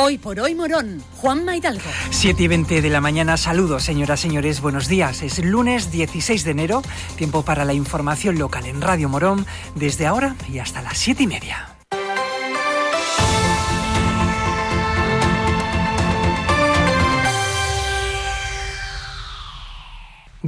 Hoy 0.00 0.16
por 0.16 0.38
hoy 0.38 0.54
Morón, 0.54 1.02
Juan 1.16 1.44
Maidalgo. 1.44 1.90
7 2.10 2.44
y 2.44 2.46
20 2.46 2.82
de 2.82 2.88
la 2.88 3.00
mañana, 3.00 3.36
saludos 3.36 3.82
señoras, 3.82 4.20
señores, 4.20 4.60
buenos 4.60 4.86
días. 4.86 5.22
Es 5.22 5.44
lunes 5.44 5.90
16 5.90 6.44
de 6.44 6.50
enero, 6.52 6.82
tiempo 7.16 7.42
para 7.42 7.64
la 7.64 7.74
información 7.74 8.38
local 8.38 8.66
en 8.66 8.80
Radio 8.80 9.08
Morón, 9.08 9.44
desde 9.74 10.06
ahora 10.06 10.36
y 10.48 10.60
hasta 10.60 10.82
las 10.82 10.98
7 10.98 11.24
y 11.24 11.26
media. 11.26 11.77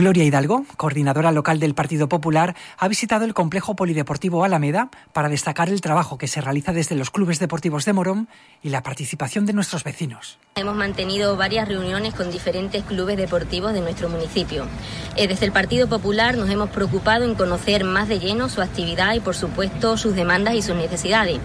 Gloria 0.00 0.24
Hidalgo, 0.24 0.64
coordinadora 0.78 1.30
local 1.30 1.60
del 1.60 1.74
Partido 1.74 2.08
Popular, 2.08 2.56
ha 2.78 2.88
visitado 2.88 3.26
el 3.26 3.34
complejo 3.34 3.76
polideportivo 3.76 4.44
Alameda 4.44 4.88
para 5.12 5.28
destacar 5.28 5.68
el 5.68 5.82
trabajo 5.82 6.16
que 6.16 6.26
se 6.26 6.40
realiza 6.40 6.72
desde 6.72 6.94
los 6.94 7.10
clubes 7.10 7.38
deportivos 7.38 7.84
de 7.84 7.92
Morón 7.92 8.26
y 8.62 8.70
la 8.70 8.82
participación 8.82 9.44
de 9.44 9.52
nuestros 9.52 9.84
vecinos. 9.84 10.38
Hemos 10.54 10.74
mantenido 10.74 11.36
varias 11.36 11.68
reuniones 11.68 12.14
con 12.14 12.30
diferentes 12.30 12.82
clubes 12.84 13.18
deportivos 13.18 13.74
de 13.74 13.82
nuestro 13.82 14.08
municipio. 14.08 14.64
Eh, 15.16 15.28
desde 15.28 15.44
el 15.44 15.52
Partido 15.52 15.86
Popular 15.86 16.34
nos 16.34 16.48
hemos 16.48 16.70
preocupado 16.70 17.26
en 17.26 17.34
conocer 17.34 17.84
más 17.84 18.08
de 18.08 18.20
lleno 18.20 18.48
su 18.48 18.62
actividad 18.62 19.12
y, 19.12 19.20
por 19.20 19.36
supuesto, 19.36 19.98
sus 19.98 20.14
demandas 20.14 20.54
y 20.54 20.62
sus 20.62 20.76
necesidades. 20.76 21.40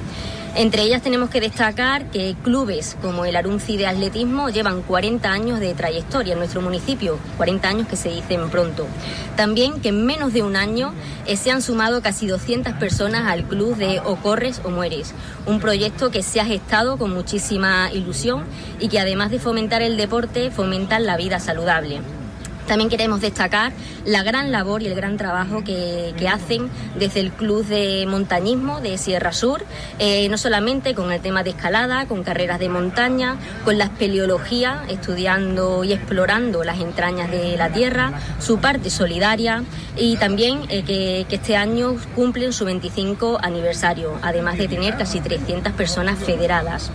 Entre 0.57 0.83
ellas 0.83 1.01
tenemos 1.01 1.29
que 1.29 1.41
destacar 1.41 2.09
que 2.11 2.33
clubes 2.41 2.95
como 3.01 3.25
el 3.25 3.35
Arunci 3.35 3.75
de 3.75 3.87
Atletismo 3.87 4.47
llevan 4.47 4.83
40 4.83 5.29
años 5.29 5.59
de 5.59 5.73
trayectoria 5.73 6.31
en 6.31 6.39
nuestro 6.39 6.61
municipio, 6.61 7.19
40 7.35 7.67
años 7.67 7.87
que 7.89 7.97
se 7.97 8.07
dicen 8.07 8.49
pronto. 8.49 8.87
También 9.35 9.81
que 9.81 9.89
en 9.89 10.05
menos 10.05 10.31
de 10.31 10.43
un 10.43 10.55
año 10.55 10.93
eh, 11.25 11.35
se 11.35 11.51
han 11.51 11.61
sumado 11.61 12.01
casi 12.01 12.27
200 12.27 12.71
personas 12.75 13.29
al 13.29 13.43
club 13.43 13.75
de 13.75 13.99
O 14.05 14.15
Corres 14.15 14.61
o 14.63 14.69
Mueres, 14.69 15.13
un 15.45 15.59
proyecto 15.59 16.09
que 16.09 16.23
se 16.23 16.39
ha 16.39 16.45
gestado 16.45 16.97
con 16.97 17.13
muchísima 17.13 17.91
ilusión 17.91 18.45
y 18.79 18.87
que 18.87 19.01
además 19.01 19.31
de 19.31 19.39
fomentar 19.39 19.81
el 19.81 19.97
deporte, 19.97 20.51
fomentan 20.51 21.05
la 21.05 21.17
vida 21.17 21.41
saludable. 21.41 21.99
También 22.67 22.89
queremos 22.89 23.21
destacar 23.21 23.71
la 24.05 24.23
gran 24.23 24.51
labor 24.51 24.81
y 24.81 24.87
el 24.87 24.95
gran 24.95 25.17
trabajo 25.17 25.63
que, 25.63 26.13
hacen 26.25 26.71
desde 26.97 27.19
el 27.19 27.31
Club 27.31 27.63
de 27.65 28.05
Montañismo 28.07 28.81
de 28.81 28.97
Sierra 28.97 29.31
Sur, 29.31 29.63
eh, 29.99 30.27
no 30.29 30.39
solamente 30.39 30.95
con 30.95 31.11
el 31.11 31.21
tema 31.21 31.43
de 31.43 31.51
escalada, 31.51 32.07
con 32.07 32.23
carreras 32.23 32.59
de 32.59 32.67
montaña, 32.67 33.37
con 33.63 33.77
la 33.77 33.85
espeleología, 33.85 34.83
estudiando 34.89 35.83
y 35.83 35.93
explorando 35.93 36.63
las 36.63 36.79
entrañas 36.79 37.29
de 37.29 37.55
la 37.57 37.71
Tierra, 37.71 38.13
su 38.39 38.57
parte 38.57 38.89
solidaria 38.89 39.63
y 39.95 40.17
también 40.17 40.63
eh, 40.69 40.83
que, 40.83 41.27
que 41.29 41.35
este 41.35 41.55
año 41.55 41.95
cumplen 42.15 42.51
su 42.51 42.65
25 42.65 43.37
aniversario, 43.43 44.17
además 44.23 44.57
de 44.57 44.67
tener 44.67 44.97
casi 44.97 45.19
300 45.19 45.73
personas 45.73 46.17
federadas. 46.17 46.91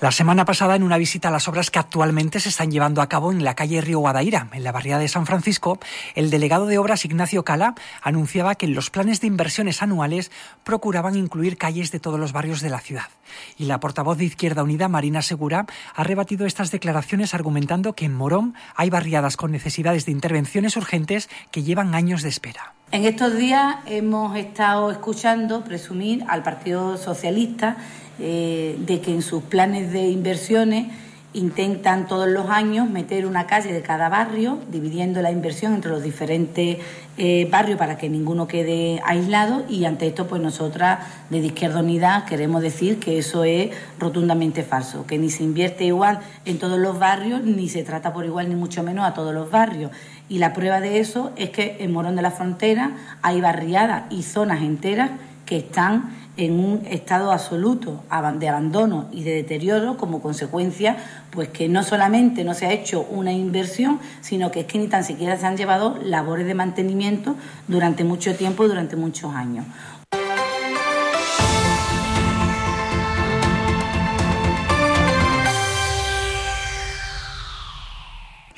La 0.00 0.12
semana 0.12 0.44
pasada, 0.44 0.76
en 0.76 0.84
una 0.84 0.96
visita 0.96 1.26
a 1.26 1.32
las 1.32 1.48
obras 1.48 1.72
que 1.72 1.80
actualmente 1.80 2.38
se 2.38 2.50
están 2.50 2.70
llevando 2.70 3.02
a 3.02 3.08
cabo 3.08 3.32
en 3.32 3.42
la 3.42 3.56
calle 3.56 3.80
Río 3.80 3.98
Guadaira, 3.98 4.46
en 4.52 4.62
la 4.62 4.70
barriada 4.70 5.00
de 5.00 5.08
San 5.08 5.26
Francisco, 5.26 5.80
el 6.14 6.30
delegado 6.30 6.66
de 6.66 6.78
obras 6.78 7.04
Ignacio 7.04 7.44
Cala 7.44 7.74
anunciaba 8.00 8.54
que 8.54 8.66
en 8.66 8.76
los 8.76 8.90
planes 8.90 9.20
de 9.20 9.26
inversiones 9.26 9.82
anuales 9.82 10.30
procuraban 10.62 11.16
incluir 11.16 11.58
calles 11.58 11.90
de 11.90 11.98
todos 11.98 12.20
los 12.20 12.32
barrios 12.32 12.60
de 12.60 12.70
la 12.70 12.78
ciudad. 12.78 13.08
Y 13.56 13.64
la 13.64 13.80
portavoz 13.80 14.16
de 14.18 14.26
Izquierda 14.26 14.62
Unida, 14.62 14.86
Marina 14.86 15.20
Segura, 15.20 15.66
ha 15.96 16.04
rebatido 16.04 16.46
estas 16.46 16.70
declaraciones 16.70 17.34
argumentando 17.34 17.94
que 17.94 18.04
en 18.04 18.14
Morón 18.14 18.54
hay 18.76 18.90
barriadas 18.90 19.36
con 19.36 19.50
necesidades 19.50 20.06
de 20.06 20.12
intervenciones 20.12 20.76
urgentes 20.76 21.28
que 21.50 21.64
llevan 21.64 21.96
años 21.96 22.22
de 22.22 22.28
espera. 22.28 22.72
En 22.92 23.04
estos 23.04 23.36
días 23.36 23.78
hemos 23.86 24.36
estado 24.36 24.92
escuchando 24.92 25.64
presumir 25.64 26.24
al 26.28 26.44
Partido 26.44 26.96
Socialista 26.96 27.76
eh, 28.18 28.76
de 28.80 29.00
que 29.00 29.12
en 29.12 29.22
sus 29.22 29.42
planes 29.42 29.92
de 29.92 30.08
inversiones 30.08 30.86
intentan 31.34 32.06
todos 32.06 32.26
los 32.26 32.48
años 32.48 32.88
meter 32.88 33.26
una 33.26 33.46
calle 33.46 33.72
de 33.72 33.82
cada 33.82 34.08
barrio, 34.08 34.58
dividiendo 34.70 35.20
la 35.20 35.30
inversión 35.30 35.74
entre 35.74 35.90
los 35.90 36.02
diferentes 36.02 36.78
eh, 37.18 37.48
barrios 37.50 37.78
para 37.78 37.98
que 37.98 38.08
ninguno 38.08 38.48
quede 38.48 39.00
aislado 39.04 39.64
y 39.68 39.84
ante 39.84 40.06
esto 40.06 40.26
pues 40.26 40.40
nosotras 40.40 41.00
desde 41.28 41.48
Izquierda 41.48 41.80
Unida 41.80 42.24
queremos 42.26 42.62
decir 42.62 42.98
que 42.98 43.18
eso 43.18 43.44
es 43.44 43.70
rotundamente 43.98 44.62
falso, 44.62 45.06
que 45.06 45.18
ni 45.18 45.28
se 45.28 45.44
invierte 45.44 45.84
igual 45.84 46.20
en 46.46 46.58
todos 46.58 46.78
los 46.78 46.98
barrios, 46.98 47.42
ni 47.42 47.68
se 47.68 47.82
trata 47.82 48.12
por 48.14 48.24
igual 48.24 48.48
ni 48.48 48.54
mucho 48.54 48.82
menos 48.82 49.06
a 49.06 49.12
todos 49.12 49.34
los 49.34 49.50
barrios. 49.50 49.90
Y 50.30 50.38
la 50.38 50.54
prueba 50.54 50.80
de 50.80 50.98
eso 50.98 51.32
es 51.36 51.50
que 51.50 51.76
en 51.80 51.92
Morón 51.92 52.16
de 52.16 52.22
la 52.22 52.30
Frontera 52.30 52.92
hay 53.22 53.40
barriadas 53.40 54.04
y 54.10 54.22
zonas 54.22 54.62
enteras 54.62 55.10
que 55.44 55.58
están 55.58 56.10
en 56.38 56.58
un 56.58 56.86
estado 56.86 57.32
absoluto 57.32 58.02
de 58.38 58.48
abandono 58.48 59.08
y 59.12 59.24
de 59.24 59.34
deterioro 59.34 59.96
como 59.96 60.22
consecuencia, 60.22 60.96
pues 61.30 61.48
que 61.48 61.68
no 61.68 61.82
solamente 61.82 62.44
no 62.44 62.54
se 62.54 62.66
ha 62.66 62.72
hecho 62.72 63.02
una 63.10 63.32
inversión, 63.32 63.98
sino 64.22 64.50
que 64.50 64.60
es 64.60 64.66
que 64.66 64.78
ni 64.78 64.86
tan 64.86 65.04
siquiera 65.04 65.36
se 65.36 65.46
han 65.46 65.56
llevado 65.56 65.98
labores 66.02 66.46
de 66.46 66.54
mantenimiento 66.54 67.34
durante 67.66 68.04
mucho 68.04 68.34
tiempo 68.36 68.66
durante 68.66 68.96
muchos 68.96 69.34
años. 69.34 69.66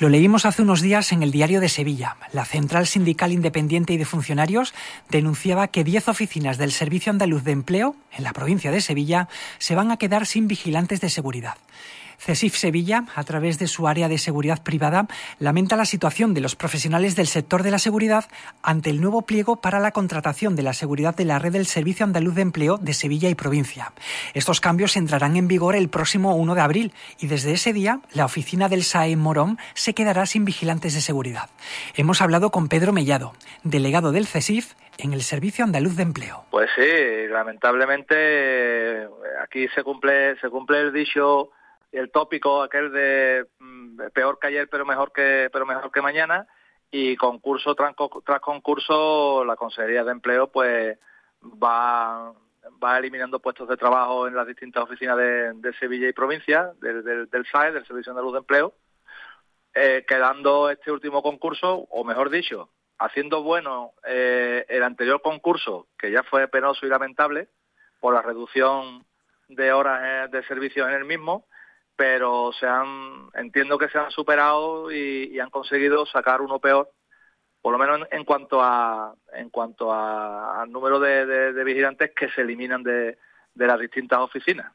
Lo 0.00 0.08
leímos 0.08 0.46
hace 0.46 0.62
unos 0.62 0.80
días 0.80 1.12
en 1.12 1.22
el 1.22 1.30
diario 1.30 1.60
de 1.60 1.68
Sevilla. 1.68 2.16
La 2.32 2.46
Central 2.46 2.86
Sindical 2.86 3.32
Independiente 3.32 3.92
y 3.92 3.98
de 3.98 4.06
Funcionarios 4.06 4.72
denunciaba 5.10 5.68
que 5.68 5.84
10 5.84 6.08
oficinas 6.08 6.56
del 6.56 6.72
Servicio 6.72 7.10
Andaluz 7.10 7.44
de 7.44 7.52
Empleo, 7.52 7.94
en 8.10 8.24
la 8.24 8.32
provincia 8.32 8.70
de 8.70 8.80
Sevilla, 8.80 9.28
se 9.58 9.74
van 9.74 9.90
a 9.90 9.98
quedar 9.98 10.24
sin 10.24 10.48
vigilantes 10.48 11.02
de 11.02 11.10
seguridad. 11.10 11.58
CESIF 12.20 12.54
Sevilla, 12.54 13.04
a 13.14 13.24
través 13.24 13.58
de 13.58 13.66
su 13.66 13.88
área 13.88 14.08
de 14.08 14.18
seguridad 14.18 14.62
privada, 14.62 15.06
lamenta 15.38 15.74
la 15.74 15.86
situación 15.86 16.34
de 16.34 16.42
los 16.42 16.54
profesionales 16.54 17.16
del 17.16 17.26
sector 17.26 17.62
de 17.62 17.70
la 17.70 17.78
seguridad 17.78 18.26
ante 18.62 18.90
el 18.90 19.00
nuevo 19.00 19.22
pliego 19.22 19.56
para 19.56 19.80
la 19.80 19.92
contratación 19.92 20.54
de 20.54 20.62
la 20.62 20.74
seguridad 20.74 21.16
de 21.16 21.24
la 21.24 21.38
red 21.38 21.52
del 21.52 21.64
Servicio 21.64 22.04
Andaluz 22.04 22.34
de 22.34 22.42
Empleo 22.42 22.76
de 22.76 22.92
Sevilla 22.92 23.30
y 23.30 23.34
provincia. 23.34 23.92
Estos 24.34 24.60
cambios 24.60 24.96
entrarán 24.96 25.36
en 25.36 25.48
vigor 25.48 25.74
el 25.74 25.88
próximo 25.88 26.36
1 26.36 26.54
de 26.54 26.60
abril 26.60 26.92
y 27.18 27.26
desde 27.26 27.52
ese 27.52 27.72
día 27.72 28.00
la 28.12 28.26
oficina 28.26 28.68
del 28.68 28.84
SAE 28.84 29.16
Morón 29.16 29.58
se 29.72 29.94
quedará 29.94 30.26
sin 30.26 30.44
vigilantes 30.44 30.92
de 30.92 31.00
seguridad. 31.00 31.48
Hemos 31.94 32.20
hablado 32.20 32.50
con 32.50 32.68
Pedro 32.68 32.92
Mellado, 32.92 33.32
delegado 33.64 34.12
del 34.12 34.26
CESIF 34.26 34.74
en 34.98 35.14
el 35.14 35.22
Servicio 35.22 35.64
Andaluz 35.64 35.96
de 35.96 36.02
Empleo. 36.02 36.44
Pues 36.50 36.68
sí, 36.76 37.28
lamentablemente 37.30 39.08
aquí 39.42 39.66
se 39.74 39.82
cumple 39.82 40.38
se 40.40 40.50
cumple 40.50 40.80
el 40.80 40.92
dicho 40.92 41.50
el 41.92 42.10
tópico 42.10 42.62
aquel 42.62 42.92
de 42.92 43.46
mm, 43.58 44.00
peor 44.12 44.38
que 44.38 44.48
ayer 44.48 44.68
pero 44.70 44.84
mejor 44.84 45.12
que 45.12 45.48
pero 45.52 45.66
mejor 45.66 45.90
que 45.90 46.02
mañana 46.02 46.46
y 46.90 47.16
concurso 47.16 47.74
tras, 47.74 47.94
concurso 48.40 49.44
la 49.44 49.56
Consejería 49.56 50.04
de 50.04 50.12
Empleo 50.12 50.48
pues 50.48 50.98
va 51.42 52.32
va 52.82 52.98
eliminando 52.98 53.40
puestos 53.40 53.68
de 53.68 53.76
trabajo 53.76 54.26
en 54.26 54.34
las 54.34 54.46
distintas 54.46 54.84
oficinas 54.84 55.16
de, 55.16 55.74
Sevilla 55.78 56.08
y 56.08 56.12
provincia 56.12 56.72
del, 56.80 57.02
del, 57.02 57.46
SAE, 57.50 57.72
del 57.72 57.86
Servicio 57.86 58.14
de 58.14 58.22
Luz 58.22 58.32
de 58.32 58.38
Empleo, 58.38 58.74
eh, 59.74 60.04
quedando 60.06 60.68
este 60.70 60.90
último 60.90 61.22
concurso, 61.22 61.86
o 61.90 62.04
mejor 62.04 62.30
dicho, 62.30 62.70
haciendo 62.98 63.42
bueno 63.42 63.92
eh, 64.04 64.64
el 64.68 64.82
anterior 64.82 65.22
concurso, 65.22 65.86
que 65.98 66.10
ya 66.10 66.22
fue 66.22 66.48
penoso 66.48 66.84
y 66.84 66.88
lamentable 66.88 67.48
por 67.98 68.14
la 68.14 68.22
reducción 68.22 69.04
de 69.48 69.72
horas 69.72 70.00
eh, 70.02 70.28
de 70.30 70.44
servicio 70.46 70.88
en 70.88 70.94
el 70.94 71.04
mismo, 71.04 71.46
pero 72.00 72.50
se 72.58 72.66
han, 72.66 73.28
entiendo 73.34 73.76
que 73.76 73.90
se 73.90 73.98
han 73.98 74.10
superado 74.10 74.90
y, 74.90 75.38
han 75.38 75.50
conseguido 75.50 76.06
sacar 76.06 76.40
uno 76.40 76.58
peor, 76.58 76.90
por 77.60 77.72
lo 77.72 77.78
menos 77.78 78.08
en, 78.10 78.24
cuanto 78.24 78.62
a 78.62 79.14
en 79.34 79.50
cuanto 79.50 79.92
a, 79.92 80.62
al 80.62 80.72
número 80.72 80.98
de, 80.98 81.52
vigilantes 81.62 82.12
que 82.16 82.30
se 82.30 82.40
eliminan 82.40 82.82
de 82.82 83.18
las 83.54 83.78
distintas 83.78 84.20
oficinas. 84.20 84.72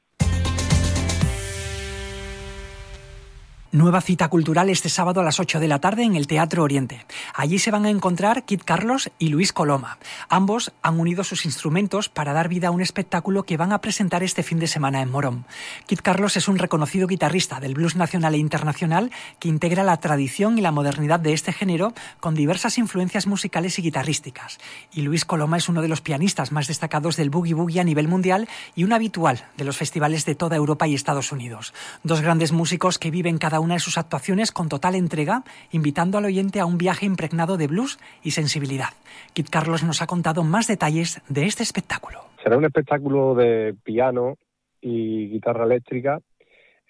Nueva 3.75 3.99
cita 3.99 4.29
cultural 4.29 4.69
este 4.69 4.87
sábado 4.87 5.19
a 5.19 5.23
las 5.25 5.41
8 5.41 5.59
de 5.59 5.67
la 5.67 5.79
tarde 5.79 6.03
en 6.03 6.15
el 6.15 6.27
Teatro 6.27 6.63
Oriente. 6.63 7.05
Allí 7.33 7.59
se 7.59 7.71
van 7.71 7.85
a 7.85 7.89
encontrar 7.89 8.45
Kit 8.45 8.63
Carlos 8.63 9.11
y 9.19 9.27
Luis 9.27 9.51
Coloma. 9.51 9.97
Ambos 10.29 10.71
han 10.81 10.97
unido 10.97 11.25
sus 11.25 11.43
instrumentos 11.43 12.07
para 12.07 12.31
dar 12.31 12.47
vida 12.47 12.69
a 12.69 12.71
un 12.71 12.79
espectáculo 12.79 13.43
que 13.43 13.57
van 13.57 13.73
a 13.73 13.81
presentar 13.81 14.23
este 14.23 14.43
fin 14.43 14.59
de 14.59 14.67
semana 14.67 15.01
en 15.01 15.11
Morón. 15.11 15.43
Kit 15.87 15.99
Carlos 15.99 16.37
es 16.37 16.47
un 16.47 16.57
reconocido 16.57 17.05
guitarrista 17.05 17.59
del 17.59 17.73
blues 17.73 17.97
nacional 17.97 18.35
e 18.35 18.37
internacional 18.37 19.11
que 19.39 19.49
integra 19.49 19.83
la 19.83 19.97
tradición 19.97 20.57
y 20.57 20.61
la 20.61 20.71
modernidad 20.71 21.19
de 21.19 21.33
este 21.33 21.51
género 21.51 21.93
con 22.21 22.33
diversas 22.33 22.77
influencias 22.77 23.27
musicales 23.27 23.77
y 23.77 23.81
guitarrísticas. 23.81 24.57
Y 24.93 25.01
Luis 25.01 25.25
Coloma 25.25 25.57
es 25.57 25.67
uno 25.67 25.81
de 25.81 25.89
los 25.89 25.99
pianistas 25.99 26.53
más 26.53 26.67
destacados 26.67 27.17
del 27.17 27.29
boogie 27.29 27.55
boogie 27.55 27.81
a 27.81 27.83
nivel 27.83 28.07
mundial 28.07 28.47
y 28.73 28.85
un 28.85 28.93
habitual 28.93 29.43
de 29.57 29.65
los 29.65 29.75
festivales 29.75 30.23
de 30.23 30.35
toda 30.35 30.55
Europa 30.55 30.87
y 30.87 30.95
Estados 30.95 31.33
Unidos. 31.33 31.73
Dos 32.03 32.21
grandes 32.21 32.53
músicos 32.53 32.97
que 32.97 33.11
viven 33.11 33.37
cada 33.37 33.59
uno 33.59 33.64
una 33.65 33.73
de 33.73 33.79
sus 33.79 33.97
actuaciones 33.97 34.51
con 34.51 34.69
total 34.69 34.95
entrega, 34.95 35.43
invitando 35.71 36.17
al 36.17 36.25
oyente 36.25 36.59
a 36.59 36.65
un 36.65 36.77
viaje 36.77 37.05
impregnado 37.05 37.57
de 37.57 37.67
blues 37.67 37.99
y 38.23 38.31
sensibilidad. 38.31 38.89
Kit 39.33 39.49
Carlos 39.49 39.83
nos 39.83 40.01
ha 40.01 40.07
contado 40.07 40.43
más 40.43 40.67
detalles 40.67 41.21
de 41.27 41.45
este 41.45 41.63
espectáculo. 41.63 42.19
Será 42.41 42.57
un 42.57 42.65
espectáculo 42.65 43.35
de 43.35 43.75
piano 43.83 44.37
y 44.79 45.29
guitarra 45.29 45.65
eléctrica. 45.65 46.19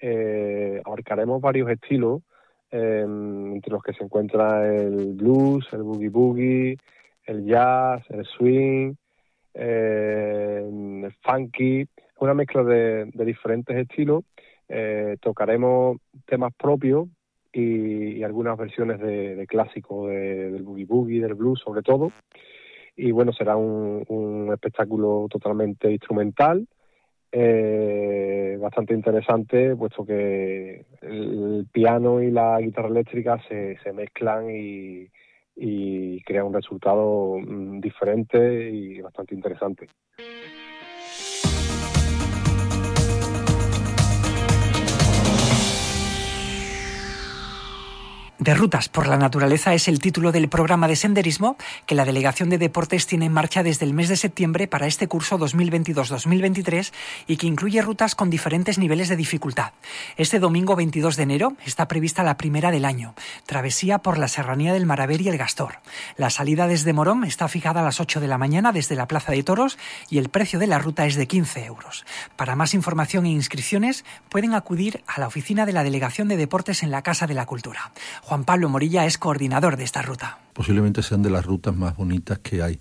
Eh, 0.01 0.81
abarcaremos 0.85 1.41
varios 1.41 1.69
estilos, 1.69 2.21
em, 2.69 3.53
entre 3.55 3.71
los 3.71 3.81
que 3.81 3.93
se 3.93 4.03
encuentra 4.03 4.67
el 4.67 5.13
blues, 5.13 5.65
el 5.71 5.83
boogie 5.83 6.09
boogie, 6.09 6.77
el 7.23 7.45
jazz, 7.45 8.03
el 8.09 8.25
swing, 8.25 8.93
em, 9.53 11.05
el 11.05 11.13
funky, 11.23 11.87
una 12.19 12.33
mezcla 12.33 12.63
de, 12.63 13.11
diferentes 13.25 13.75
estilos. 13.75 14.23
Eh, 14.67 15.17
tocaremos 15.21 15.97
temas 16.25 16.51
propios 16.57 17.07
y, 17.53 18.23
algunas 18.23 18.57
versiones 18.57 18.99
de, 18.99 19.45
clásicos 19.47 20.09
del 20.09 20.63
boogie 20.63 20.85
boogie, 20.85 21.21
del 21.21 21.35
blues 21.35 21.61
sobre 21.63 21.81
todo. 21.81 22.11
Y 22.95 23.11
bueno, 23.11 23.33
será 23.33 23.55
un, 23.55 24.49
espectáculo 24.53 25.27
totalmente 25.29 25.91
instrumental, 25.91 26.67
eh, 27.31 28.57
bastante 28.59 28.93
interesante, 28.93 29.75
puesto 29.75 30.05
que 30.05 30.85
el 31.01 31.67
piano 31.71 32.21
y 32.21 32.31
la 32.31 32.59
guitarra 32.61 32.87
eléctrica 32.87 33.41
se, 33.49 33.77
se 33.83 33.91
mezclan 33.91 34.49
y, 34.49 35.09
y 35.55 36.21
crean 36.23 36.47
un 36.47 36.53
resultado 36.53 37.37
mm, 37.37 37.79
diferente 37.79 38.69
y 38.69 39.01
bastante 39.01 39.35
interesante. 39.35 39.87
De 48.45 48.53
rutas 48.53 48.89
por 48.89 49.07
la 49.07 49.17
naturaleza 49.17 49.73
es 49.73 49.87
el 49.87 49.97
título 49.97 50.31
del 50.31 50.49
programa 50.49 50.87
de 50.87 50.95
senderismo 50.95 51.57
que 51.87 51.95
la 51.95 52.05
Delegación 52.05 52.51
de 52.51 52.59
Deportes 52.59 53.07
tiene 53.07 53.25
en 53.25 53.31
marcha 53.31 53.63
desde 53.63 53.85
el 53.85 53.95
mes 53.95 54.07
de 54.07 54.17
septiembre 54.17 54.67
para 54.67 54.85
este 54.85 55.07
curso 55.07 55.39
2022-2023 55.39 56.93
y 57.25 57.37
que 57.37 57.47
incluye 57.47 57.81
rutas 57.81 58.13
con 58.13 58.29
diferentes 58.29 58.77
niveles 58.77 59.09
de 59.09 59.15
dificultad. 59.15 59.71
Este 60.15 60.37
domingo 60.37 60.75
22 60.75 61.15
de 61.15 61.23
enero 61.23 61.53
está 61.65 61.87
prevista 61.87 62.21
la 62.21 62.37
primera 62.37 62.69
del 62.69 62.85
año, 62.85 63.15
travesía 63.47 63.97
por 63.97 64.19
la 64.19 64.27
serranía 64.27 64.73
del 64.73 64.85
Maraver 64.85 65.21
y 65.21 65.29
el 65.29 65.39
Gastor. 65.39 65.79
La 66.15 66.29
salida 66.29 66.67
desde 66.67 66.93
Morón 66.93 67.23
está 67.23 67.47
fijada 67.47 67.81
a 67.81 67.83
las 67.83 67.99
8 67.99 68.19
de 68.19 68.27
la 68.27 68.37
mañana 68.37 68.71
desde 68.71 68.95
la 68.95 69.07
Plaza 69.07 69.31
de 69.31 69.41
Toros 69.41 69.79
y 70.07 70.19
el 70.19 70.29
precio 70.29 70.59
de 70.59 70.67
la 70.67 70.77
ruta 70.77 71.07
es 71.07 71.15
de 71.15 71.25
15 71.25 71.65
euros. 71.65 72.05
Para 72.35 72.55
más 72.55 72.75
información 72.75 73.25
e 73.25 73.29
inscripciones 73.29 74.05
pueden 74.29 74.53
acudir 74.53 75.03
a 75.07 75.19
la 75.19 75.25
oficina 75.25 75.65
de 75.65 75.73
la 75.73 75.83
Delegación 75.83 76.27
de 76.27 76.37
Deportes 76.37 76.83
en 76.83 76.91
la 76.91 77.01
Casa 77.01 77.25
de 77.25 77.33
la 77.33 77.47
Cultura. 77.47 77.91
Pablo 78.43 78.69
Morilla 78.69 79.05
es 79.05 79.17
coordinador 79.17 79.77
de 79.77 79.83
esta 79.83 80.01
ruta. 80.01 80.39
Posiblemente 80.53 81.01
sean 81.01 81.21
de 81.21 81.29
las 81.29 81.45
rutas 81.45 81.75
más 81.75 81.95
bonitas 81.95 82.39
que 82.39 82.61
hay. 82.61 82.79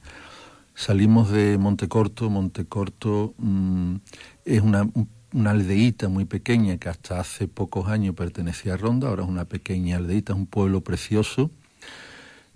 Salimos 0.75 1.31
de 1.31 1.57
Montecorto. 1.59 2.29
Montecorto 2.31 3.35
mmm, 3.39 3.97
es 4.45 4.61
una, 4.61 4.89
una 5.33 5.51
aldeíta 5.51 6.09
muy 6.09 6.25
pequeña 6.25 6.79
que 6.79 6.89
hasta 6.89 7.21
hace 7.21 7.49
pocos 7.49 7.89
años 7.89 8.15
pertenecía 8.15 8.75
a 8.75 8.77
Ronda, 8.77 9.09
ahora 9.09 9.25
es 9.25 9.29
una 9.29 9.45
pequeña 9.45 9.97
aldeíta, 9.97 10.33
es 10.33 10.39
un 10.39 10.47
pueblo 10.47 10.81
precioso, 10.83 11.51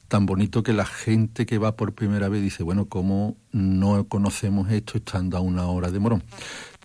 tan 0.06 0.26
bonito 0.26 0.62
que 0.62 0.72
la 0.72 0.86
gente 0.86 1.44
que 1.44 1.58
va 1.58 1.76
por 1.76 1.92
primera 1.92 2.28
vez 2.28 2.40
dice, 2.42 2.62
bueno, 2.62 2.86
¿cómo 2.86 3.36
no 3.52 4.04
conocemos 4.08 4.70
esto 4.70 4.96
estando 4.96 5.36
a 5.36 5.40
una 5.40 5.66
hora 5.66 5.90
de 5.90 5.98
Morón? 5.98 6.22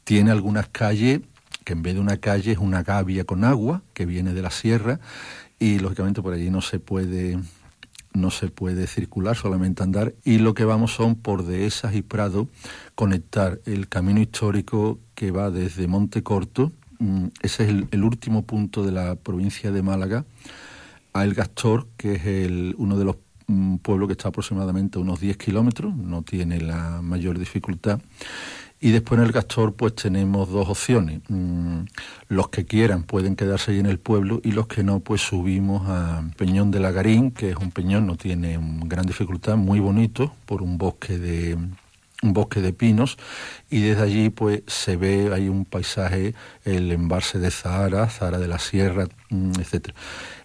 Tiene 0.03 0.31
algunas 0.31 0.67
calles 0.67 1.21
que 1.63 1.73
en 1.73 1.81
vez 1.81 1.93
de 1.93 2.01
una 2.01 2.17
calle 2.17 2.51
es 2.51 2.57
una 2.57 2.83
gavia 2.83 3.23
con 3.23 3.43
agua 3.45 3.83
que 3.93 4.05
viene 4.05 4.33
de 4.33 4.41
la 4.41 4.51
sierra 4.51 4.99
y 5.63 5.79
lógicamente 5.79 6.21
por 6.21 6.33
allí 6.33 6.49
no 6.49 6.61
se 6.61 6.79
puede 6.79 7.39
no 8.13 8.29
se 8.29 8.49
puede 8.49 8.85
circular, 8.85 9.35
solamente 9.35 9.81
andar, 9.81 10.13
y 10.23 10.37
lo 10.37 10.53
que 10.53 10.65
vamos 10.65 10.93
son 10.93 11.15
por 11.15 11.45
dehesas 11.45 11.95
y 11.95 12.03
Prado, 12.03 12.47
conectar 12.93 13.59
el 13.65 13.87
camino 13.87 14.19
histórico 14.19 14.99
que 15.15 15.31
va 15.31 15.49
desde 15.49 15.87
Monte 15.87 16.21
Corto, 16.21 16.73
mm, 16.99 17.27
ese 17.41 17.63
es 17.63 17.69
el, 17.69 18.03
último 18.03 18.43
punto 18.43 18.83
de 18.83 18.91
la 18.91 19.15
provincia 19.15 19.71
de 19.71 19.81
Málaga, 19.81 20.25
a 21.13 21.23
El 21.23 21.33
Gastor, 21.33 21.87
que 21.97 22.15
es 22.15 22.25
el, 22.25 22.75
uno 22.77 22.99
de 22.99 23.05
los 23.05 23.15
mm, 23.53 23.77
pueblos 23.77 24.07
que 24.07 24.13
está 24.13 24.29
aproximadamente 24.29 24.99
unos 24.99 25.19
10 25.19 25.37
kilómetros, 25.37 25.95
no 25.95 26.21
tiene 26.23 26.59
la 26.59 27.01
mayor 27.01 27.39
dificultad, 27.39 27.99
y 28.83 28.91
después 28.91 29.17
en 29.17 29.25
el 29.25 29.31
Gastor 29.31 29.75
pues 29.75 29.95
tenemos 29.95 30.49
dos 30.49 30.67
opciones. 30.67 31.21
Mm, 31.29 31.83
los 32.27 32.49
que 32.49 32.65
quieran 32.65 33.03
pueden 33.03 33.37
quedarse 33.37 33.71
ahí 33.71 33.79
en 33.79 33.85
el 33.85 33.97
pueblo 33.97 34.41
y 34.43 34.51
los 34.51 34.67
que 34.67 34.83
no 34.83 34.99
pues 34.99 35.21
subimos 35.21 35.83
a 35.87 36.23
Peñón 36.35 36.69
de 36.69 36.81
la 36.81 36.91
Garín, 36.91 37.31
que 37.31 37.51
es 37.51 37.55
un 37.55 37.71
peñón, 37.71 38.05
no 38.05 38.17
tiene 38.17 38.59
gran 38.85 39.05
dificultad, 39.05 39.55
muy 39.55 39.79
bonito, 39.79 40.33
por 40.45 40.61
un 40.61 40.77
bosque 40.77 41.17
de 41.17 41.57
un 42.23 42.33
bosque 42.33 42.61
de 42.61 42.73
pinos 42.73 43.17
y 43.69 43.81
desde 43.81 44.01
allí 44.01 44.29
pues 44.29 44.63
se 44.67 44.95
ve 44.97 45.31
hay 45.33 45.49
un 45.49 45.65
paisaje 45.65 46.33
el 46.63 46.91
embalse 46.91 47.39
de 47.39 47.51
Zahara, 47.51 48.09
Zahara 48.09 48.39
de 48.39 48.47
la 48.47 48.59
Sierra, 48.59 49.07
mm, 49.29 49.59
etcétera. 49.59 49.95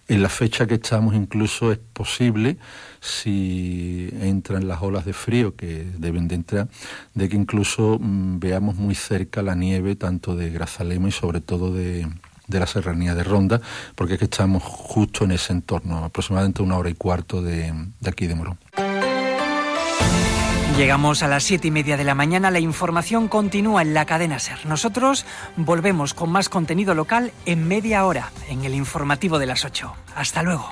En 0.09 0.23
la 0.23 0.29
fecha 0.29 0.65
que 0.65 0.73
estamos 0.73 1.13
incluso 1.13 1.71
es 1.71 1.77
posible, 1.77 2.57
si 2.99 4.09
entran 4.21 4.67
las 4.67 4.81
olas 4.81 5.05
de 5.05 5.13
frío 5.13 5.55
que 5.55 5.85
deben 5.99 6.27
de 6.27 6.33
entrar, 6.33 6.67
de 7.13 7.29
que 7.29 7.35
incluso 7.35 7.99
mm, 7.99 8.39
veamos 8.39 8.75
muy 8.75 8.95
cerca 8.95 9.43
la 9.43 9.53
nieve 9.53 9.95
tanto 9.95 10.35
de 10.35 10.49
Grazalema 10.49 11.09
y 11.09 11.11
sobre 11.11 11.41
todo 11.41 11.71
de, 11.71 12.07
la 12.47 12.65
serranía 12.65 13.13
de 13.13 13.23
Ronda, 13.23 13.61
porque 13.93 14.13
es 14.13 14.19
que 14.19 14.25
estamos 14.25 14.63
justo 14.63 15.25
en 15.25 15.31
ese 15.31 15.53
entorno, 15.53 16.03
aproximadamente 16.03 16.63
una 16.63 16.79
hora 16.79 16.89
y 16.89 16.95
cuarto 16.95 17.43
de, 17.43 17.71
de 17.99 18.09
aquí 18.09 18.25
de 18.25 18.33
Morón. 18.33 18.57
Llegamos 20.77 21.23
a 21.23 21.27
las 21.27 21.43
siete 21.43 21.67
y 21.67 21.71
media 21.71 21.97
de 21.97 22.03
la 22.03 22.15
mañana. 22.15 22.51
La 22.51 22.59
información 22.59 23.27
continúa 23.27 23.81
en 23.81 23.93
la 23.93 24.05
cadena 24.05 24.39
Ser. 24.39 24.65
Nosotros 24.65 25.25
volvemos 25.57 26.13
con 26.13 26.31
más 26.31 26.47
contenido 26.47 26.95
local 26.95 27.31
en 27.45 27.67
media 27.67 28.05
hora 28.05 28.31
en 28.47 28.63
el 28.63 28.73
informativo 28.73 29.39
de 29.39 29.45
las 29.45 29.65
8. 29.65 29.93
Hasta 30.15 30.41
luego. 30.41 30.69